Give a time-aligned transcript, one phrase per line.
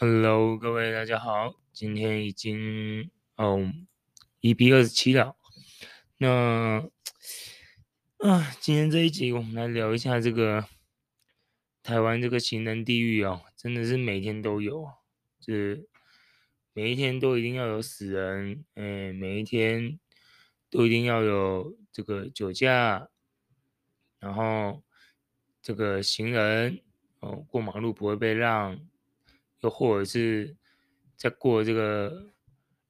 [0.00, 3.68] Hello，各位大家好，今天已经哦
[4.38, 5.36] 一比二十七了。
[6.18, 6.88] 那
[8.18, 10.68] 啊，今天这一集我们来聊一下这个
[11.82, 14.88] 台湾这个行人地狱哦，真的是每天都有，
[15.40, 15.88] 就是
[16.72, 19.98] 每一天都一定要有死人，哎，每一天
[20.70, 23.08] 都一定要有这个酒驾，
[24.20, 24.80] 然后
[25.60, 26.80] 这个行人
[27.18, 28.78] 哦过马路不会被让。
[29.60, 30.56] 又或者是
[31.16, 32.30] 在过这个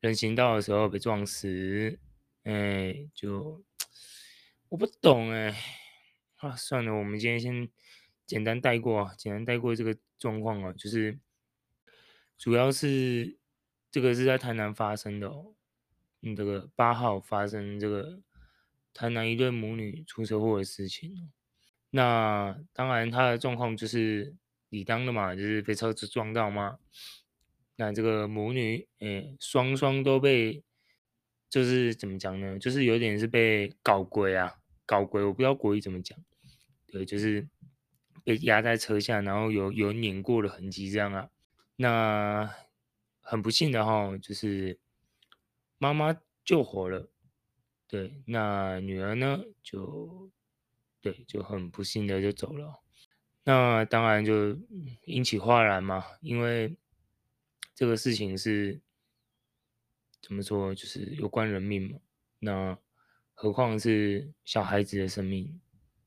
[0.01, 1.99] 人行道的时候被撞死，
[2.43, 3.65] 哎，就
[4.69, 5.55] 我不懂哎，
[6.37, 7.69] 啊，算了，我们今天先
[8.27, 11.19] 简单带过，简单带过这个状况啊，就是
[12.37, 13.39] 主要是
[13.91, 15.55] 这个是在台南发生的哦，
[16.21, 18.21] 嗯，这个八号发生这个
[18.93, 21.33] 台南一对母女出车祸的事情，
[21.91, 24.37] 那当然他的状况就是。
[24.71, 26.79] 理当的嘛，就是被车子撞到嘛。
[27.77, 30.63] 那这个母女，哎，双双都被，
[31.49, 32.59] 就是怎么讲呢？
[32.59, 36.19] 就是有点是被搞鬼啊，搞鬼，我不知道国语怎么讲。
[36.87, 37.47] 对，就是
[38.25, 41.31] 被压在车下，然后有有碾过的痕迹这样啊。
[41.77, 42.53] 那
[43.21, 44.81] 很不幸的哈，就是
[45.79, 47.09] 妈妈救活了，
[47.87, 50.31] 对，那女儿呢，就
[51.01, 52.83] 对，就很不幸的就走了。
[53.49, 54.59] 那当然就
[55.07, 56.77] 引起哗然嘛，因为
[57.75, 58.79] 这个事情是
[60.21, 61.99] 怎么说，就是有关人命嘛。
[62.41, 62.77] 那
[63.33, 65.59] 何况是小孩子的生命，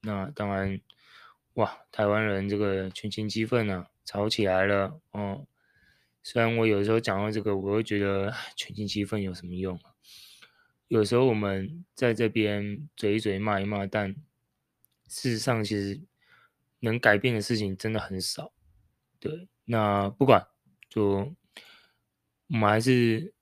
[0.02, 0.80] 那当然，
[1.56, 5.48] 哇，台湾人这个群情激愤啊，吵起来了哦。
[6.22, 9.80] 虽然我有时候讲到这个，我会觉得群情激愤有什么用？
[10.90, 14.14] 有时候我们在这边嘴一嘴骂一骂，但
[15.08, 16.02] 事实上其实。
[16.82, 18.52] 能改变的事情真的很少，
[19.20, 20.48] 对，那不管，
[20.90, 21.34] 就
[22.48, 23.34] 我们还是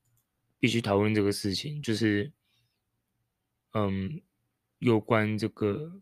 [0.60, 2.32] 必须讨论这个事情，就是，
[3.74, 4.22] 嗯，
[4.80, 6.02] 有关这个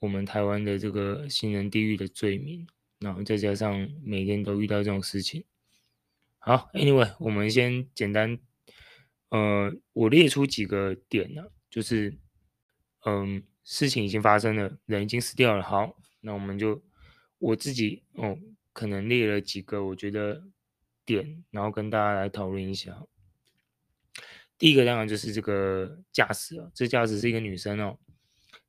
[0.00, 2.66] 我们台湾的这个行人地狱的罪名，
[2.98, 5.44] 然后再加上每天都遇到这种事情。
[6.38, 8.38] 好，Anyway，我们先简单，
[9.28, 12.18] 呃，我列出几个点呢，就是，
[13.04, 15.94] 嗯，事情已经发生了，人已经死掉了，好。
[16.22, 16.82] 那我们就
[17.38, 18.38] 我自己哦，
[18.72, 20.42] 可能列了几个我觉得
[21.04, 23.04] 点，然后跟大家来讨论一下。
[24.56, 27.98] 第一个当然就是这个驾驶啊，这驾驶是一个女生哦，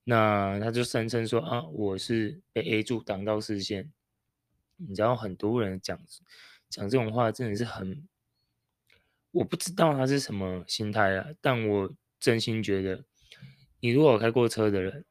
[0.04, 3.94] 那她就声称说啊，我是被 A 柱挡到视线。
[4.76, 5.98] 你知道很多人讲
[6.70, 8.06] 讲这种话真的是很，
[9.32, 13.06] 我不知道他是什么心态啊，但我真心觉得，
[13.80, 15.06] 你如果开过车的人，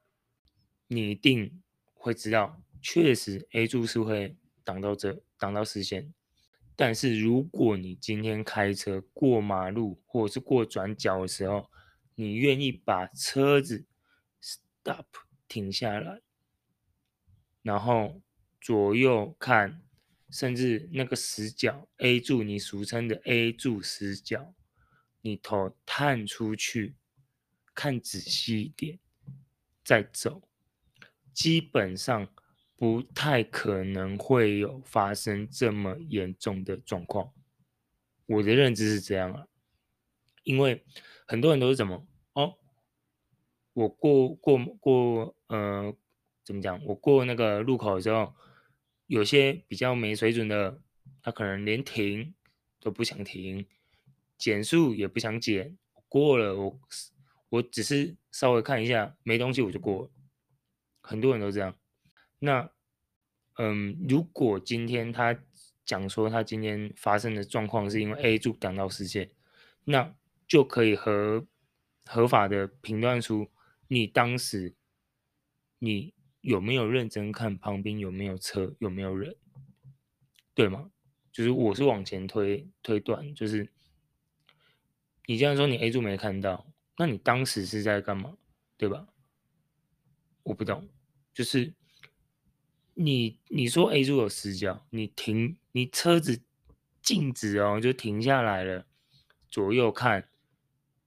[0.86, 1.62] 你一定。
[2.00, 6.14] 会知道，确实 A 柱是会挡到这挡到视线，
[6.76, 11.68] 但是如果你今天开车过马路或者是过转角的时候，
[12.14, 13.84] 你愿意把车子
[14.40, 15.06] stop
[15.48, 16.22] 停下来，
[17.62, 18.22] 然后
[18.60, 19.82] 左右看，
[20.30, 24.54] 甚至那个死角 A 柱，你俗称的 A 柱死角，
[25.20, 26.94] 你头探出去
[27.78, 28.98] 看仔细一点，
[29.84, 30.42] 再走。
[31.32, 32.28] 基本上
[32.74, 37.32] 不太可能会有发生这么严重的状况，
[38.26, 39.46] 我的认知是这样啊，
[40.42, 40.84] 因为
[41.24, 42.58] 很多人都是怎么哦，
[43.72, 45.94] 我过过过呃
[46.42, 48.34] 怎么讲，我过那个路口的时候，
[49.06, 50.82] 有些比较没水准的，
[51.22, 52.34] 他可能连停
[52.80, 53.64] 都不想停，
[54.36, 55.78] 减速也不想减，
[56.08, 56.80] 过了我
[57.48, 60.10] 我只是稍微看一下没东西我就过了。
[61.00, 61.74] 很多人都这样，
[62.38, 62.70] 那，
[63.56, 65.38] 嗯，如果今天他
[65.84, 69.30] 讲说他今天发生的状况是因为 A 柱挡到视线，
[69.84, 70.14] 那
[70.46, 71.46] 就可以合
[72.04, 73.48] 合法的评断出
[73.88, 74.74] 你当时
[75.78, 79.34] 你有没有认真看旁边有没有车有没有人，
[80.54, 80.90] 对吗？
[81.32, 83.72] 就是我是往前推推断，就是
[85.26, 86.66] 你这样说你 A 柱没看到，
[86.98, 88.36] 那你当时是在干嘛，
[88.76, 89.06] 对吧？
[90.42, 90.88] 我不懂。
[91.32, 91.72] 就是
[92.94, 96.42] 你你说 A 柱有死角，你停你车子
[97.00, 98.86] 静止哦，就停下来了，
[99.48, 100.28] 左右看，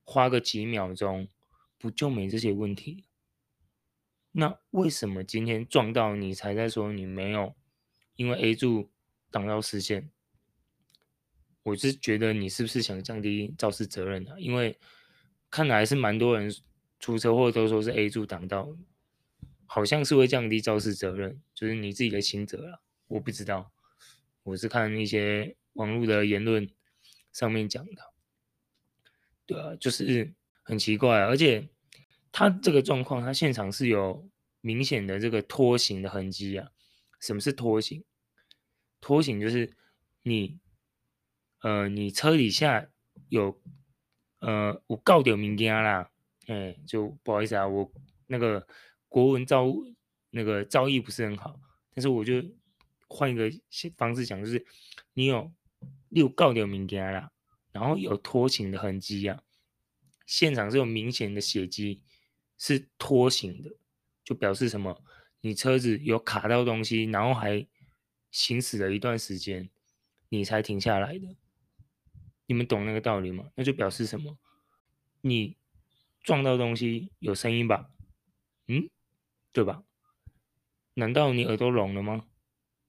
[0.06, 1.28] 花个几秒钟，
[1.78, 3.04] 不就没这些问题？
[4.32, 7.54] 那为什么今天撞到你才在说你没有？
[8.16, 8.90] 因为 A 柱
[9.30, 10.10] 挡到视线，
[11.64, 14.40] 我是觉得你是不是想降低肇事责任啊？
[14.40, 14.80] 因为
[15.52, 16.52] 看来是蛮多人
[17.00, 18.76] 出车祸都说是 A 柱挡到。
[19.74, 23.72] 好像是会降低肇事责任，就是你自己的刑责了，我不知道。
[24.44, 26.70] 我是看一些网络的言论
[27.32, 28.14] 上面讲的。
[29.46, 31.70] 对啊，就是很奇怪啊，而且
[32.34, 36.72] 他这个状况，他现场是有明显的这个拖行的痕迹啊。
[37.22, 38.04] 什么是拖行？
[39.00, 39.72] 拖行就是
[40.24, 40.60] 你，
[41.62, 42.90] 呃，你车底下
[43.30, 43.62] 有，
[44.42, 46.12] 呃，我告掉物件啦，
[46.48, 47.92] 哎，就不好意思啊，我
[48.28, 48.68] 那个
[49.08, 49.66] 国文造
[50.30, 51.60] 那个造诣不是很好，
[51.94, 52.44] 但是我就
[53.08, 53.50] 换一个
[53.96, 54.66] 方式讲，就是
[55.14, 55.52] 你有
[56.10, 57.32] 你有搞点物件啦，
[57.72, 59.42] 然后有拖行的痕迹啊，
[60.26, 62.02] 现场是有明显的血迹，
[62.58, 63.72] 是拖行的，
[64.24, 65.04] 就表示什么？
[65.42, 67.68] 你车子有卡到东西，然后还
[68.32, 69.70] 行驶了一段时间，
[70.30, 71.36] 你才停下来的。
[72.52, 73.50] 你们懂那个道理吗？
[73.56, 74.38] 那就表示什么？
[75.22, 75.56] 你
[76.22, 77.90] 撞到东西有声音吧？
[78.68, 78.90] 嗯，
[79.54, 79.86] 对吧？
[80.96, 82.28] 难道你耳朵聋了吗？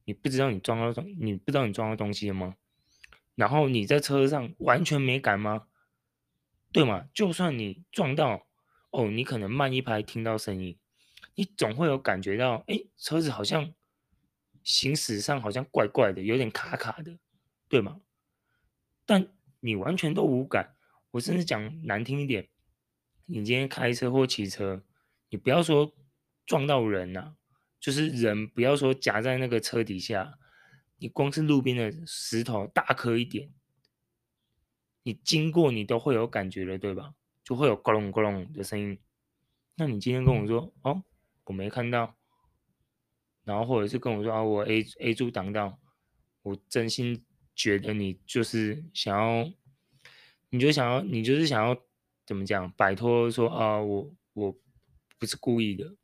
[0.05, 2.57] 你不知道你撞到东，你不知道你撞到东西了吗？
[3.37, 5.69] 然后你在车上完全没感吗？
[6.73, 7.09] 对吗？
[7.15, 8.49] 就算你撞到，
[8.91, 10.77] 哦，你可能慢一拍听到声音。
[11.37, 13.73] 你总会有感觉到，哎，车子好像
[14.65, 17.17] 行驶上好像怪怪的，有点卡卡的，
[17.69, 18.01] 对吗？
[19.07, 19.29] 但
[19.63, 20.77] 你完全都无感。
[21.13, 22.49] 我甚至讲难听一点，
[23.27, 24.85] 你今天开车或骑车，
[25.31, 25.95] 你不要说
[26.45, 27.35] 撞到人呐，
[27.81, 30.39] 就是人不要说夹在那个车底下，
[30.99, 33.51] 你光是路边的石头大颗一点，
[35.03, 37.15] 你经过你都会有感觉的，对吧？
[37.43, 38.99] 就会有咕隆咕隆的声音。
[39.77, 41.05] 那你今天跟我说，哦。
[41.47, 42.17] 我没看到，
[43.43, 45.81] 然后或者是跟我说啊，我 A A 柱挡到，
[46.43, 49.53] 我真心觉得你就是想要，
[50.51, 51.77] 你就想要，你就是想要
[52.27, 54.59] 怎么讲，摆脱说啊，我我
[55.19, 55.95] 不是故意的，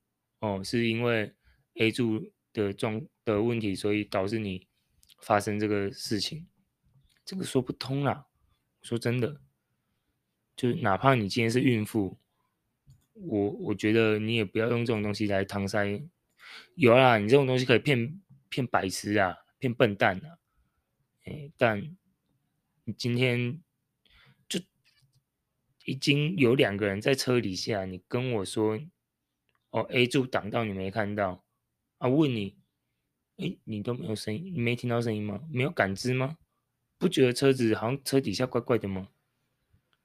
[0.40, 1.32] 哦，是因为
[1.74, 4.66] A 柱的状的问题，所以导致你
[5.20, 6.46] 发生这个事情，
[7.24, 8.26] 这个说不通啦。
[8.82, 9.40] 说真的，
[10.56, 12.18] 就哪怕你今天是孕妇。
[13.14, 16.00] 我我觉得你也不要用这种东西来搪塞，
[16.76, 20.37] 有啦，你这种东西可以骗骗白痴啊，骗笨蛋啊，
[21.56, 21.96] 但
[22.84, 23.60] 你今天
[24.48, 24.60] 就
[25.84, 28.78] 已经有两个人在车底下，你跟我说，
[29.70, 31.44] 哦，A 柱挡到你没看到
[31.98, 32.08] 啊？
[32.08, 32.56] 问你，
[33.36, 35.42] 哎，你都没有声音，你没听到声音吗？
[35.50, 36.38] 没有感知吗？
[36.98, 39.08] 不觉得车子好像车底下怪怪的吗？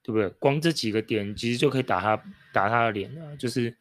[0.01, 0.29] 对不对？
[0.31, 2.17] 光这几个点其实就可以打他
[2.51, 3.77] 打他的脸了，就是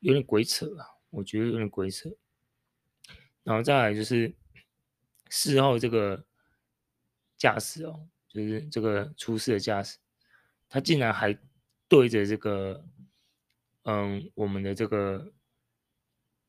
[0.00, 2.10] 有点鬼扯啊，我觉得有点鬼扯。
[3.42, 4.34] 然后再来就是
[5.28, 6.26] 事后这个
[7.40, 9.96] 驾驶哦，就是这个出事的驾驶，
[10.68, 11.36] 他竟然还
[11.88, 12.84] 对着这个
[13.84, 15.32] 嗯我们的这个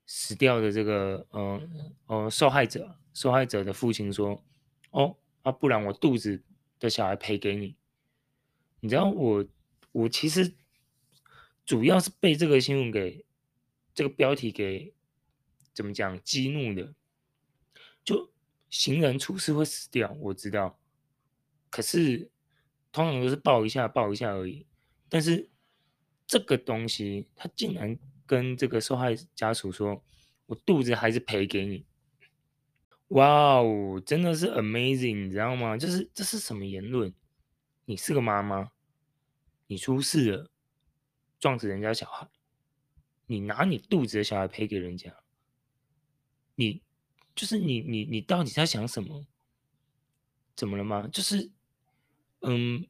[0.05, 4.43] 死掉的这个嗯哦受害者受害者的父亲说，
[4.89, 6.43] 哦啊不然我肚子
[6.77, 7.77] 的小孩赔给你。
[8.81, 9.45] 你知道我，
[9.93, 10.53] 我其实
[11.65, 13.23] 主要是被这个新闻给
[13.93, 14.93] 这个标题给
[15.73, 16.93] 怎么讲激怒的。
[18.03, 18.29] 就
[18.69, 20.79] 行人出事会死掉，我知道，
[21.71, 22.29] 可是
[22.91, 24.67] 通常都是抱一下抱一下而已。
[25.09, 25.49] 但是
[26.27, 27.97] 这个东西，他竟然
[28.27, 30.03] 跟这个受害家属说
[30.45, 31.85] ：“我肚子还是赔给你。”
[33.09, 35.75] 哇哦，真的是 amazing，你知道吗？
[35.75, 37.13] 就是这是什么言论？
[37.85, 38.71] 你是个妈妈，
[39.67, 40.51] 你出事了，
[41.39, 42.29] 撞死人家小孩，
[43.25, 45.13] 你拿你肚子的小孩赔给人家，
[46.55, 46.81] 你
[47.35, 49.25] 就是你你你到底在想什么？
[50.55, 51.09] 怎么了吗？
[51.11, 51.51] 就是，
[52.41, 52.87] 嗯，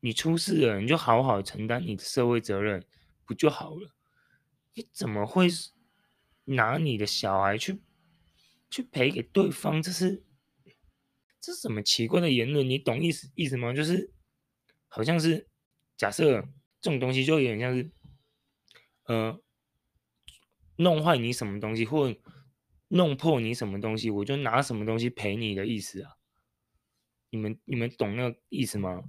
[0.00, 2.84] 你出事了，你就好好承担你的社会责任，
[3.24, 3.94] 不就好了？
[4.74, 5.48] 你怎么会
[6.44, 7.80] 拿你的小孩去
[8.68, 9.80] 去赔给对方？
[9.80, 10.24] 这是
[11.40, 12.68] 这是什么奇怪的言论？
[12.68, 13.72] 你懂意思意思吗？
[13.72, 14.12] 就是。
[14.88, 15.46] 好像是
[15.98, 16.40] 假设
[16.80, 17.90] 这种东西就有点像是，
[19.02, 19.38] 呃，
[20.76, 22.14] 弄坏你什么东西，或
[22.88, 26.15] 弄破你什么东西，我就拿什么东西赔你的意思啊？
[27.30, 29.02] 你们你们懂那个意思吗？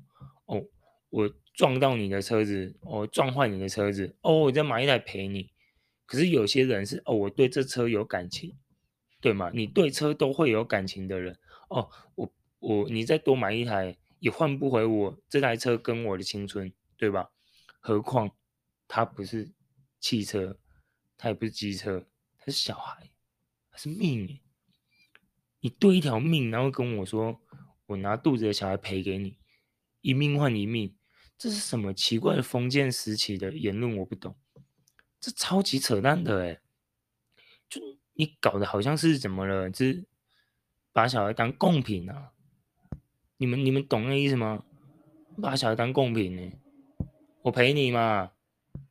[0.45, 0.65] 哦，
[1.09, 5.51] 我撞到你的车子，哦，撞坏你的车子，哦，我再买一台赔你。
[6.05, 8.57] 可是有些人是哦，我对这车有感情，
[9.19, 9.51] 对吗？
[9.53, 11.37] 你对车都会有感情的人，
[11.69, 13.97] 哦，我我你再多买一台。
[14.19, 17.29] 也换不回我这台车跟我的青春，对吧？
[17.79, 18.31] 何况
[18.87, 19.53] 他不是
[19.99, 20.57] 汽车，
[21.15, 22.03] 他也不是机车，
[22.39, 23.11] 他是小孩，
[23.69, 24.39] 他是命。
[25.59, 27.39] 你对一条命，然后跟我说，
[27.87, 29.37] 我拿肚子的小孩赔给你，
[30.01, 30.95] 一命换一命，
[31.37, 33.97] 这是什么奇怪的封建时期的言论？
[33.97, 34.37] 我不懂，
[35.19, 36.61] 这超级扯淡的诶，
[37.69, 37.81] 就
[38.13, 39.69] 你搞得好像是怎么了？
[39.69, 40.05] 这
[40.91, 42.33] 把小孩当贡品啊！
[43.37, 44.63] 你们你们懂那意思吗？
[45.41, 46.51] 把小孩当贡品呢？
[47.43, 48.31] 我陪你嘛，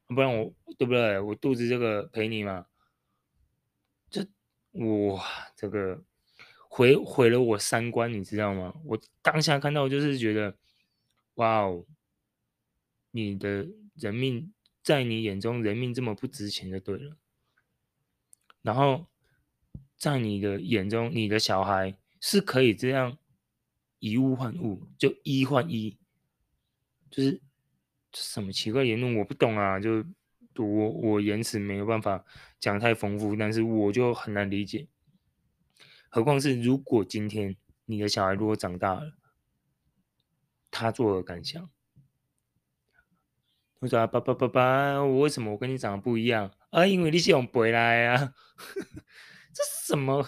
[0.07, 1.19] 不然我对不对？
[1.21, 2.67] 我肚子这个陪你嘛。
[4.09, 4.25] 这
[4.73, 5.25] 哇，
[5.57, 6.05] 这个
[6.77, 8.75] 毁毁了我三观，你知道吗？
[8.85, 10.55] 我当下看到就是觉得，
[11.37, 11.87] 哇哦，
[13.13, 14.53] 你的人命
[14.83, 17.17] 在你眼中人命这么不值钱就对了。
[18.61, 19.07] 然后
[19.97, 23.17] 在你的眼中，你的小孩是可以这样
[23.99, 25.97] 以物换物，就一换一，
[27.11, 27.41] 就是
[28.13, 30.05] 什么奇怪言论我不懂啊，就
[30.57, 32.23] 我我言辞没有办法
[32.61, 34.87] 讲太丰富，但是我就很难理解。
[36.17, 39.13] 何况是如果今天你的小孩如果长大了，
[40.71, 41.69] 他作何感想？
[43.81, 46.51] 我说，爸爸爸爸，我为什么我跟你长得不一样？
[46.71, 48.33] 啊，因为你是用背来啊，
[49.53, 50.27] 这是什么？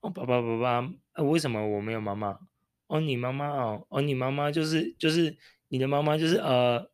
[0.00, 2.38] 哦，爸爸爸爸，为什么我没有妈妈？
[2.86, 5.36] 哦，你妈妈哦，哦，你妈妈就是就是
[5.68, 6.90] 你的妈妈就是呃，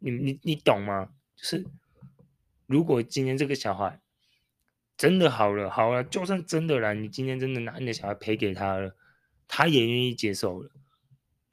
[0.00, 1.12] 你你你懂吗？
[1.36, 1.64] 就是
[2.66, 3.99] 如果今天这个小孩
[5.00, 8.94] 真的好了好了，就算真的啦，你今天真的拿你的小孩赔给他了，
[9.48, 10.70] 他也愿意接受了。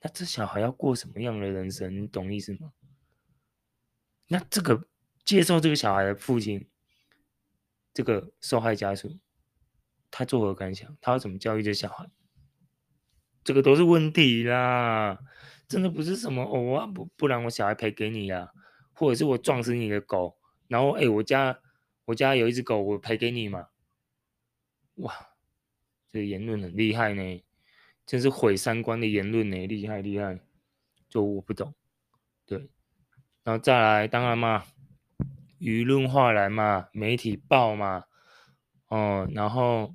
[0.01, 2.04] 那这小孩要过什么样的人生？
[2.04, 2.74] 你懂意思吗？
[4.27, 4.89] 那这个
[5.24, 6.68] 接受这个小孩的父亲，
[7.94, 9.18] 这个受害家属，
[10.12, 10.98] 他作何感想？
[11.00, 12.06] 他要怎么教育这小孩？
[13.46, 15.18] 这个都是问题啦！
[15.70, 18.51] 真的不是什么哦，不不然我小孩赔给你呀，
[18.92, 20.38] 或者是我撞死你的狗，
[20.68, 21.58] 然后哎，我家
[22.08, 23.68] 我家有一只狗，我赔给你嘛？
[24.96, 25.14] 哇，
[26.10, 27.44] 这个言论很厉害呢。
[28.06, 30.40] 真是毁三观的言论呢，厉害厉害，
[31.10, 31.74] 就我不懂，
[32.46, 32.70] 对，
[33.44, 34.66] 然后再来，当然嘛，
[35.60, 38.06] 舆论化来嘛，媒体报嘛，
[38.88, 39.94] 哦，然后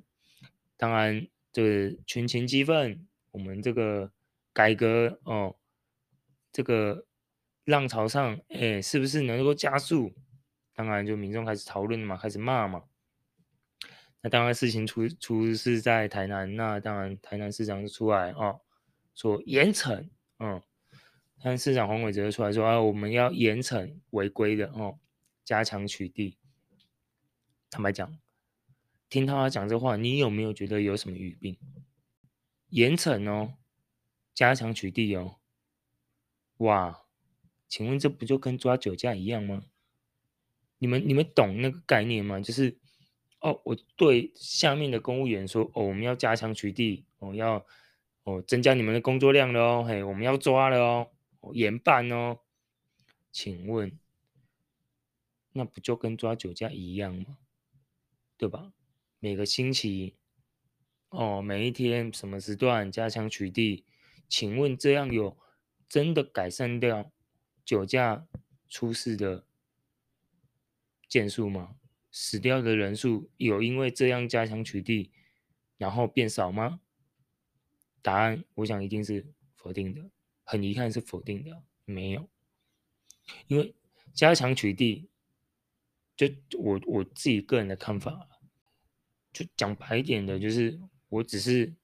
[0.77, 4.11] 当然这个群情激愤，我们这个
[4.53, 5.55] 改革哦，
[6.51, 7.07] 这个
[7.65, 10.13] 浪潮上，哎，是不是能够加速？
[10.73, 12.83] 当然就民众开始讨论嘛，开始骂嘛。
[14.21, 18.61] 那当然，事情出出是在台南，那当然台南市长就出来哦，
[19.13, 20.61] 说严惩，嗯，
[21.43, 24.97] 但市长黄伟哲出来说啊，我们要严惩违规的哦，
[25.43, 26.37] 加强取缔。
[27.69, 28.17] 坦白讲，
[29.09, 31.57] 听他讲这话，你有没有觉得有什么语病？
[32.69, 33.55] 严惩哦，
[34.33, 35.35] 加强取缔哦，
[36.57, 37.03] 哇，
[37.67, 39.65] 请问这不就跟抓酒驾一样吗？
[40.83, 42.41] 你们你们懂那个概念吗？
[42.41, 42.77] 就是。
[43.45, 47.65] 哦，我对下面的公务员说，哦，我们要加强取缔，哦，要
[48.23, 51.09] 哦增加你们的工作量了哦，嘿，我们要抓了哦，
[51.51, 52.39] 严办哦。
[53.33, 53.99] 请问，
[55.51, 57.37] 那不就跟抓酒驾一样吗？
[58.37, 58.71] 对吧？
[59.19, 60.15] 每个星期，
[61.09, 63.83] 哦，每一天什么时段加强取缔？
[64.29, 65.37] 请问这样有
[65.89, 67.11] 真的改善掉
[67.65, 68.25] 酒驾
[68.69, 69.45] 出事的
[71.13, 71.75] 件数吗？
[72.09, 75.11] 死掉的人数有因为这样加强取缔，
[75.77, 76.79] 然后变少吗？
[78.01, 80.09] 答案我想一定是否定的，
[80.43, 82.27] 很遗憾是否定的，没有。
[83.45, 83.75] 因为
[84.11, 85.05] 加强取缔，
[86.15, 86.27] 就
[86.57, 88.27] 我我自己个人的看法，
[89.31, 90.79] 就讲白一点的，就是
[91.09, 91.75] 我只是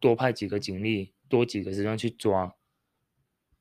[0.00, 2.56] 多派几个警力，多几个时段去抓，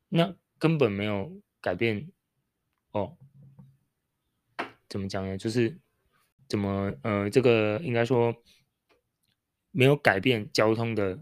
[0.08, 2.10] 那根本没有改变。
[2.92, 3.18] 哦，
[4.90, 5.38] 怎么讲呢？
[5.38, 5.80] 就是。
[6.50, 6.94] 怎么？
[7.02, 8.34] 呃，这个应该说
[9.72, 11.20] 没有改变交通的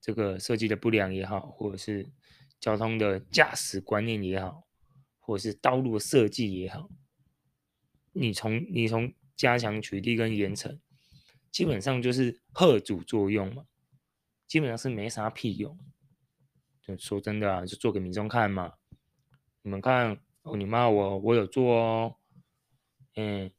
[0.00, 2.10] 这个设计的不良也好，或者是
[2.58, 4.64] 交通的驾驶观念也好，
[5.20, 6.90] 或者是道路设计也好，
[8.10, 10.80] 你从你从加强取缔跟严惩，
[11.52, 13.66] 基本上就是吓阻作用嘛，
[14.48, 15.78] 基本上是没啥屁用。
[16.82, 18.72] 就说真的啊，就做给民众看嘛。
[19.62, 22.16] 你们看哦，你骂我，我有做哦，
[23.16, 23.50] 嗯。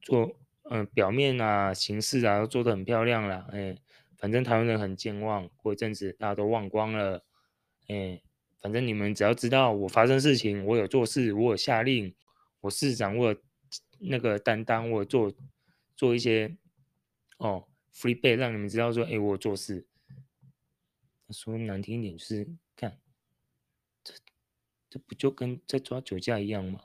[0.00, 0.38] 做
[0.70, 3.76] 嗯、表面啊，形式啊，都做得很漂亮了，哎，
[4.16, 7.24] 反正台湾人很健忘，过一阵子大家都忘光了，
[7.88, 8.22] 哎，
[8.60, 12.14] 反正你们只要知道我发生事情，我有做事，我有下令，
[12.60, 13.40] 我市长我有
[13.98, 15.32] 那个担当，我有做
[15.96, 16.56] 做一些
[17.38, 19.86] 哦 freebay 让你们知道说，哎，我有做事。
[21.30, 22.98] 说难听一点就是，看
[24.04, 24.14] 这
[24.88, 26.80] 这不就跟在抓酒驾一样吗？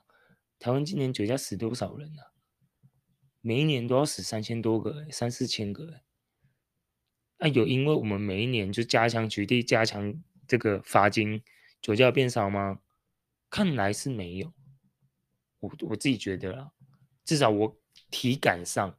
[0.64, 2.32] 台湾今年酒驾死多少人啊？
[3.42, 6.00] 每一年都要死三千多个，三四千个，
[7.40, 11.44] 哎，有因为我们每一年就加强取缔、加强这个罚金，
[11.82, 12.80] 酒驾变少吗？
[13.50, 14.54] 看来是没有。
[15.60, 16.72] 我我自己觉得啦，
[17.26, 17.78] 至少我
[18.10, 18.98] 体感上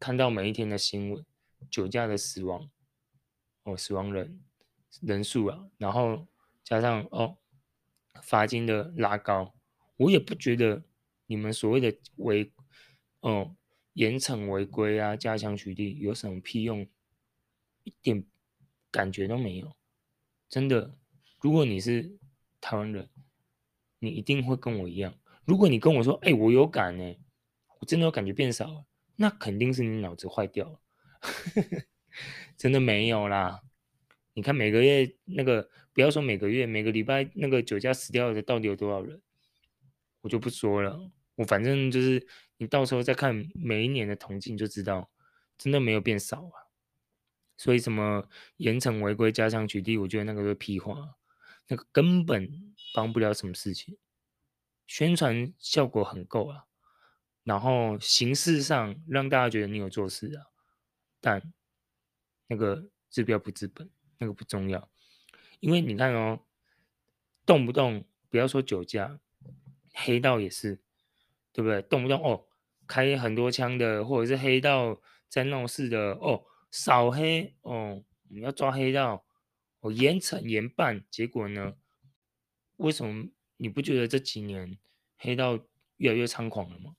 [0.00, 1.24] 看到每一天的新闻，
[1.70, 2.68] 酒驾的死亡
[3.62, 4.42] 哦，死亡人
[5.00, 6.26] 人数啊，然后
[6.64, 7.38] 加上哦
[8.20, 9.54] 罚金的拉高，
[9.96, 10.82] 我也不觉得
[11.28, 12.50] 你们所谓的违
[13.20, 13.54] 哦
[13.92, 16.86] 严惩违规啊，加强取缔有什么屁用，
[17.84, 18.24] 一点
[18.90, 19.76] 感觉都没有。
[20.48, 20.98] 真的，
[21.40, 22.18] 如果你是
[22.60, 23.08] 台湾人，
[23.98, 25.14] 你一定会跟我一样。
[25.44, 27.16] 如果你跟我说，哎、我有感呢，
[27.80, 30.80] 我真的有感觉变少了，那肯定是你脑子坏掉了。
[32.56, 33.62] 真的没有啦。
[34.34, 39.20] 你看每个月那个，不要说每个月，每个礼拜那个酒驾死掉的到底有多少人，
[40.20, 41.10] 我就不说了。
[41.38, 42.26] 我反正就是，
[42.56, 45.08] 你到时候再看每一年的统计，你就知道，
[45.56, 46.66] 真的没有变少啊。
[47.56, 51.16] 所以什么严惩违规、加强取缔，我觉得那个是屁话，
[51.68, 53.96] 那个根本帮不了什么事情。
[54.86, 56.64] 宣传效果很够啊，
[57.44, 60.46] 然后形式上让大家觉得你有做事啊，
[61.20, 61.52] 但
[62.48, 64.90] 那个治标不治本，那个不重要。
[65.60, 66.40] 因为你看哦，
[67.46, 69.20] 动不动不要说酒驾，
[69.92, 70.80] 黑道也是，
[71.58, 71.82] 对不对？
[71.82, 72.44] 动不动哦，
[72.86, 76.44] 开很多枪的，或者是黑道在闹事的哦。
[76.70, 79.24] 扫黑哦，我们要抓黑道，
[79.80, 81.02] 哦，严惩严办。
[81.10, 81.74] 结果呢？
[82.76, 84.78] 为什么你不觉得这几年
[85.16, 85.58] 黑道
[85.96, 86.94] 越来越猖狂了吗？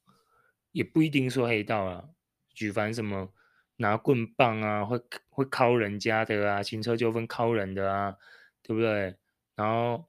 [0.74, 2.10] 也不一定说黑道啊，
[2.54, 3.32] 举凡什么
[3.78, 5.00] 拿棍棒啊，会
[5.30, 8.18] 会敲人家的啊，行车纠纷敲人的啊，
[8.62, 9.16] 对不对？
[9.56, 10.06] 然后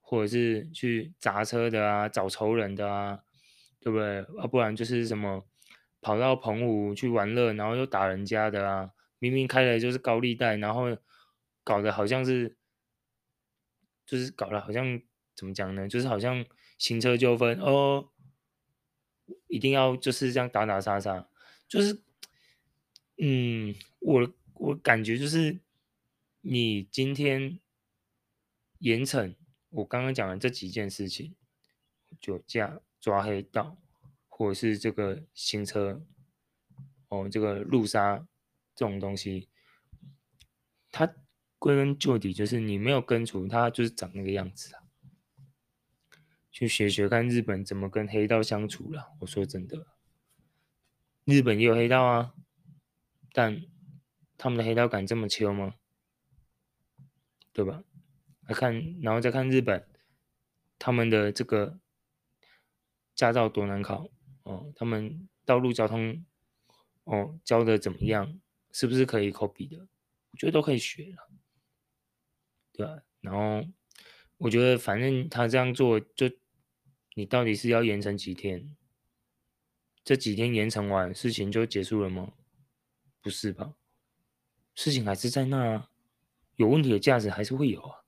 [0.00, 3.20] 或者是去砸车的啊，找仇人的啊，
[3.80, 4.20] 对不对？
[4.38, 5.44] 啊，不然就是什么
[6.00, 8.92] 跑到澎湖去玩乐，然后又打人家的啊。
[9.18, 10.96] 明明开的就是高利贷，然后
[11.62, 12.56] 搞得好像是，
[14.06, 15.02] 就是搞得好像
[15.34, 15.86] 怎么讲呢？
[15.86, 16.44] 就是好像
[16.78, 18.08] 行车纠纷哦，
[19.46, 21.28] 一定要就是这样打打杀杀，
[21.68, 22.00] 就是，
[23.18, 25.60] 嗯，我我感觉就是
[26.40, 27.60] 你今天
[28.78, 29.34] 严惩
[29.68, 31.34] 我刚刚讲的这几件事情，
[32.18, 33.76] 酒驾、抓黑道，
[34.28, 36.02] 或者是这个行车，
[37.08, 38.26] 哦，这个路杀。
[38.72, 39.50] 这种东西，
[40.90, 41.14] 它
[41.58, 44.84] 归根究底就是你没有根除，它就是长那个样子啊。
[46.50, 49.12] 去学学看日本怎么跟黑道相处了。
[49.20, 49.86] 我说真的，
[51.26, 52.34] 日本也有黑道啊，
[53.32, 53.60] 但
[54.38, 55.74] 他们的黑道敢这么秋吗？
[57.52, 57.82] 对吧？
[58.46, 59.86] 来看，然后再看日本，
[60.78, 61.78] 他们的这个
[63.20, 64.08] 驾照多难考
[64.44, 66.24] 哦，他们道路交通
[67.04, 68.40] 哦教的怎么样？
[68.72, 69.76] 是不是可以 copy 的？
[70.30, 71.28] 我觉得都可以学了，
[72.72, 73.02] 对吧？
[73.20, 73.62] 然后
[74.38, 76.30] 我觉得反正他这样做，就
[77.14, 78.74] 你到底是要严惩几天？
[80.02, 82.32] 这几天严惩完，事情就结束了吗？
[83.20, 83.74] 不是吧？
[84.74, 85.90] 事情还是在那，
[86.56, 88.00] 有问题的驾驶还是会有啊，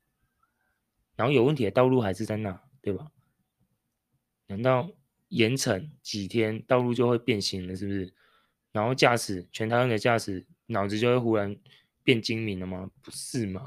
[1.17, 3.13] 然后有问题的道路还是在那，对吧？
[4.47, 4.91] 难道
[5.33, 7.75] 严惩几天，道路就会变形了？
[7.75, 8.15] 是不是？
[8.71, 10.47] 然后驾驶全台湾的驾驶。
[10.67, 11.55] 脑子就会忽然
[12.03, 12.91] 变精明了吗？
[13.03, 13.63] 不是嘛？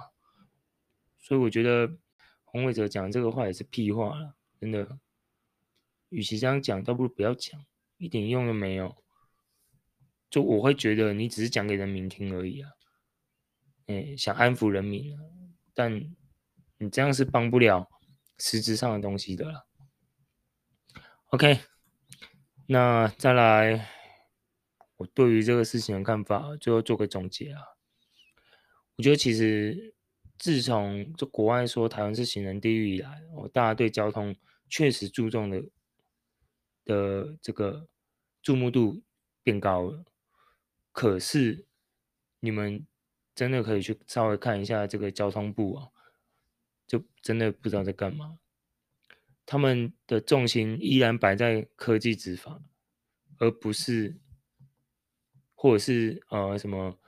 [1.20, 1.98] 所以我觉得
[2.46, 4.98] 洪伟哲讲这个话也是屁话了，真的。
[6.10, 7.64] 与其这样讲，倒不如不要讲，
[7.98, 8.96] 一点用都没有。
[10.32, 12.72] 就我会觉得你只是讲给人民听而已啊，
[13.86, 15.22] 哎，想安抚人民啊，
[15.76, 15.94] 但
[16.80, 17.88] 你这样是帮不了
[18.40, 19.68] 实质上的东西的了。
[21.30, 21.60] OK，
[22.68, 23.90] 那再来。
[24.98, 27.62] 我对于这个事情的看法，最后做个总结啊。
[28.96, 29.94] 我觉得其实
[30.38, 34.34] 自从这国外说台湾是行人地狱以来，哦，大家对交通
[34.70, 35.64] 确实注重的
[36.86, 37.90] 的这个
[38.42, 39.04] 注目度
[39.44, 40.06] 变高了。
[40.94, 41.66] 可是
[42.40, 42.88] 你们
[43.34, 45.90] 真的可以去稍微看一下这个交通部啊，
[46.88, 48.40] 就真的不知道在干嘛。
[49.46, 52.62] 他们的重心依然摆在科技执法，
[53.38, 54.18] 而不是。
[55.58, 57.00] 或者是呃什么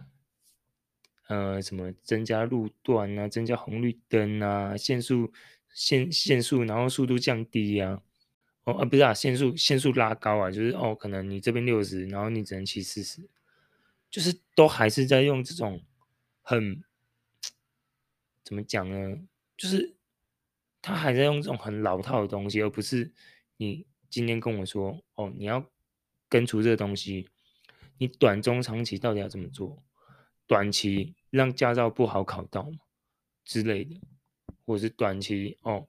[1.28, 5.32] 呃什么增加路段啊，增加红绿灯啊，限速
[5.72, 8.02] 限限速，然后速度降低呀，啊，
[8.64, 13.30] 哦啊不是啊，限速限速拉高啊，就是哦可能你这边六十，然后你只能骑四十，
[14.10, 15.84] 就是都还是在用这种
[16.42, 16.82] 很
[18.44, 19.20] 怎么讲呢？
[19.56, 19.97] 就是
[20.82, 23.12] 他还在用这种很老套的东西，而不是
[23.58, 25.66] 你今天跟我说哦你要
[26.30, 27.30] 根除这个东西。
[28.00, 29.84] 你短中长期到底要怎么做？
[30.46, 32.72] 短期让驾照不好考到
[33.44, 34.00] 之类的，
[34.66, 35.88] 或者是短期哦，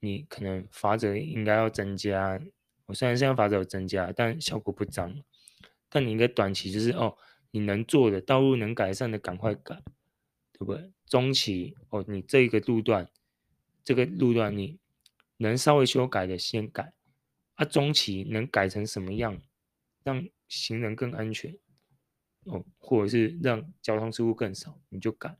[0.00, 2.40] 你可能罚则应该要增加。
[2.86, 5.22] 我虽然现在罚则有增加，但效果不彰。
[5.88, 7.16] 但你应该短期就是哦，
[7.52, 9.80] 你能做的道路能改善的赶快改，
[10.52, 10.90] 对不对？
[11.06, 13.08] 中期哦，你这个路段，
[13.82, 14.78] 这个路段你
[15.38, 16.92] 能稍微修改的先改，
[17.54, 19.40] 啊，中期能改成什么样，
[20.02, 21.58] 让行人更安全，
[22.44, 25.36] 哦，或者是让交通事故更少，你就改。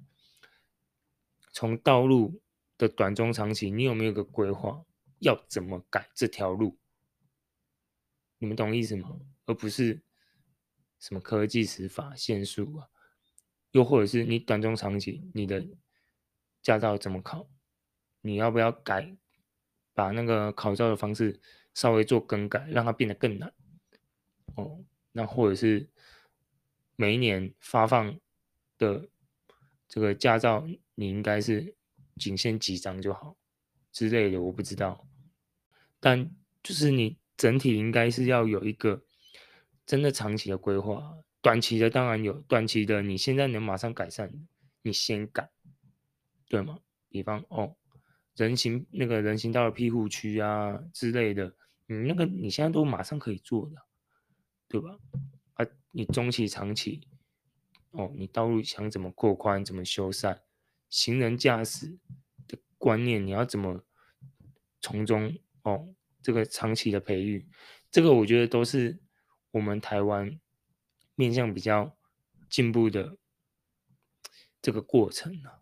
[1.53, 2.40] 从道路
[2.79, 4.85] 的短中长期，你有没有个规划？
[5.18, 6.79] 要怎么改这条路？
[8.38, 9.20] 你们懂意思吗？
[9.44, 10.03] 而不是
[10.98, 12.88] 什么科技执法限速啊，
[13.72, 15.66] 又或者是你短中长期你的
[16.62, 17.50] 驾照怎么考？
[18.22, 19.16] 你要不要改？
[19.92, 21.40] 把那个考照的方式
[21.74, 23.52] 稍微做更改，让它变得更难。
[24.54, 25.90] 哦，那或者是
[26.96, 28.18] 每一年发放
[28.78, 29.09] 的
[29.88, 31.74] 这个驾照，你应该是
[32.16, 33.37] 仅限几张就好
[33.92, 35.06] 之类的，我不知道。
[35.98, 36.30] 但
[36.62, 39.02] 就是你整体应该是要有一个
[39.85, 44.46] 真的长期的规划，短期的当然有，短期的你现在能马上改善，
[44.80, 45.50] 你先改，
[46.48, 46.78] 对吗？
[47.11, 47.76] 比方哦，
[48.36, 51.54] 人行那个人行道的庇护区啊之类的，
[51.86, 53.76] 你那个你现在都马上可以做的，
[54.68, 54.98] 对吧？
[55.54, 57.06] 啊，你中期、长期，
[57.90, 60.38] 哦，你道路想怎么扩宽、怎么修缮，
[60.88, 61.98] 行人驾驶
[62.46, 63.84] 的观念你要怎么
[64.80, 65.38] 从中。
[65.62, 67.46] 哦，这个长期的培育，
[67.90, 68.98] 这个我觉得都是
[69.50, 70.40] 我们台湾
[71.14, 71.94] 面向比较
[72.48, 73.18] 进步的
[74.62, 75.59] 这个过程啊。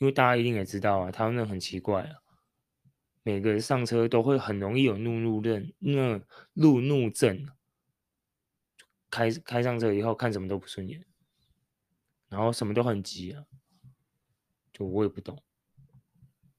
[0.00, 2.16] 因为大家一定也知道啊，台湾人很奇怪啊，
[3.22, 6.18] 每个人上车都会很容易有怒怒症，那
[6.54, 7.46] 路怒症，
[9.10, 11.04] 开开上车以后看什么都不顺眼，
[12.30, 13.44] 然后什么都很急啊，
[14.72, 15.42] 就我也不懂，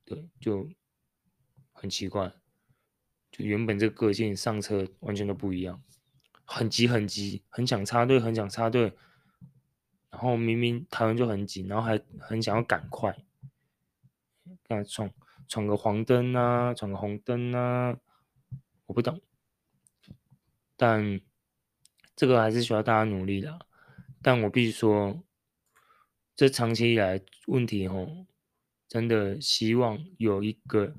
[0.06, 0.69] 对，就
[1.71, 2.32] 很奇怪。
[3.32, 5.82] 就原本这个个性上车完全都不一样，
[6.45, 8.93] 很急很急，很想插队，很想插队，
[10.12, 13.17] 然后明明台湾就很紧，然后还很想要赶快，
[14.71, 15.12] 赶闯
[15.49, 17.97] 闯个黄灯啊，闯个红灯啊，
[18.86, 19.19] 我不懂，
[20.77, 21.19] 但
[22.15, 23.67] 这个还是需要大家努力的。
[24.21, 25.21] 但我必须说，
[26.36, 28.25] 这长期以来问题吼，
[28.88, 30.95] 真的希望有一个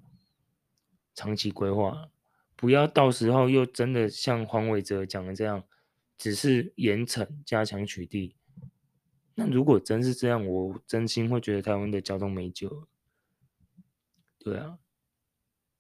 [1.15, 2.11] 长期规划。
[2.55, 5.65] 不要到时候又真的像黄伟哲讲的这样，
[6.19, 8.35] 只是严惩加强取缔。
[9.35, 12.89] 那如果真是这样，我真心会觉得台湾的交通没救了。
[14.43, 14.79] 对啊，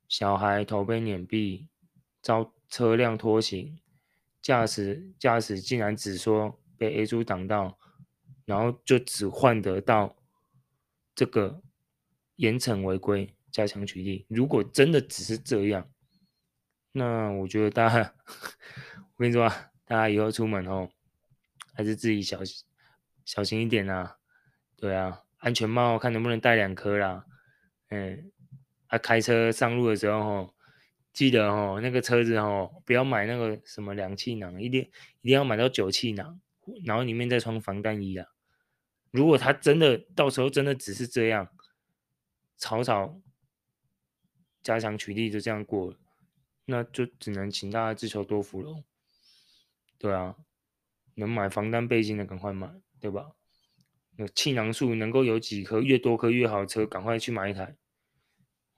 [0.08, 1.66] 小孩头被碾毙，
[2.20, 3.80] 遭车辆拖行，
[4.40, 7.76] 驾驶驾驶竟然只说被 A 柱挡到，
[8.44, 10.16] 然后就只换得到
[11.14, 11.60] 这个
[12.36, 14.24] 严惩违规加强取缔。
[14.28, 15.90] 如果真的只是这样。
[16.92, 18.14] 那我觉得大家，
[19.16, 20.88] 我跟你说啊，大家以后出门哦，
[21.74, 22.64] 还是自己小心
[23.24, 24.18] 小心一点啊。
[24.76, 27.24] 对啊，安全帽看能不能戴两颗啦。
[27.88, 28.30] 嗯，
[28.92, 30.54] 啊，开车上路的时候哦，
[31.14, 34.82] 记得哦，那个车子哦，不要买那个什么两气囊，一定
[35.22, 36.38] 一定要买到九气囊，
[36.84, 38.26] 然后里面再穿防弹衣啊。
[39.10, 41.48] 如果他真的到时候真的只是这样，
[42.58, 43.18] 草草
[44.62, 45.96] 加强取缔就这样过了。
[46.66, 48.84] 那就只能请大家自求多福喽。
[49.96, 50.36] 对啊，
[51.14, 53.32] 能买防弹背心的赶快买，对吧？
[54.16, 57.74] 那气囊数能够有几颗，越多颗越好车，赶快去买一台。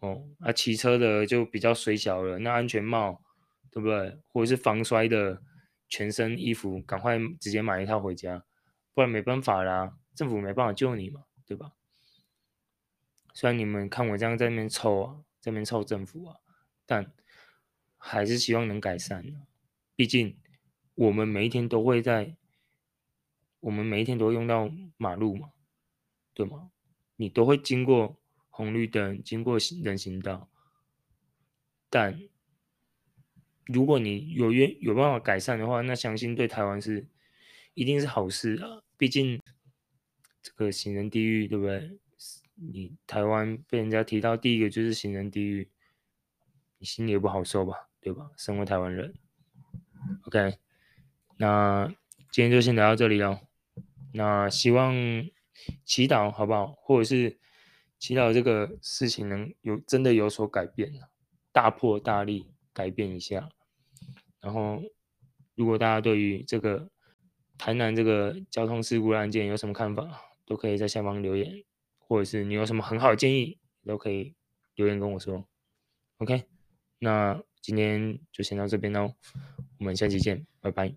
[0.05, 3.23] 哦，啊，骑车的就比较水小了，那安全帽，
[3.71, 4.19] 对不对？
[4.29, 5.43] 或者是防摔的
[5.89, 8.45] 全身衣服，赶快直接买一套回家，
[8.93, 11.73] 不然没办法啦，政府没办法救你嘛，对吧？
[13.33, 16.37] 虽然你们看我这样在那边凑啊，在那边凑政府啊，
[16.85, 17.13] 但。
[18.07, 19.25] 还是希望能改善，
[19.97, 20.37] 毕竟
[20.95, 22.37] 我们每一天都会在，
[23.61, 25.53] 我们每一天都会用到马路嘛，
[26.35, 26.71] 对吗？
[27.17, 28.21] 你都会经过
[28.57, 30.49] 红绿灯，经过行人行道，
[31.91, 32.21] 但
[33.67, 37.09] 如果你有愿有办法改善的话，那相信对台湾是
[37.75, 38.85] 一定是好事啊。
[38.97, 39.41] 毕竟
[40.41, 41.99] 这个行人地狱，对不对？
[42.55, 45.69] 你台湾被人家提到第一个就是行人地狱，
[46.79, 47.89] 你心里也不好受吧？
[48.01, 48.31] 对吧？
[48.37, 49.15] 身为台湾人
[50.27, 50.59] ，OK，
[51.39, 51.93] 那
[52.31, 53.41] 今天就先聊到这里喽。
[54.13, 54.95] 那希望
[55.85, 56.69] 祈祷好不好？
[56.69, 57.37] 或者是
[58.05, 60.93] 祈祷这个事情能有真的有所改变，
[61.53, 63.49] 大破大立改变一下。
[64.43, 64.83] 然后，
[65.55, 66.91] 如果大家对于这个
[67.57, 71.65] 台南这个交通事故案件有什么看法，都可以在下方留言，
[71.97, 74.35] 或者是你有什么很好的建议，都可以
[74.75, 75.47] 留言跟我说。
[76.19, 76.45] OK，
[76.99, 77.43] 那。
[77.65, 79.15] 今天就先到这边喽，
[79.79, 80.93] 我们下期见，拜拜。